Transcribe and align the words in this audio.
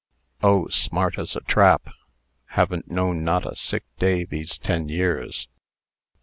"Oh! 0.41 0.67
smart 0.69 1.19
as 1.19 1.35
a 1.35 1.41
trap. 1.41 1.87
Haven't 2.57 2.89
known 2.89 3.23
not 3.23 3.45
a 3.45 3.55
sick 3.55 3.83
day 3.99 4.25
these 4.25 4.57
ten 4.57 4.89
years." 4.89 5.47